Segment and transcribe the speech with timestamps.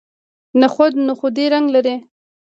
[0.61, 1.95] نخود نخودي رنګ لري.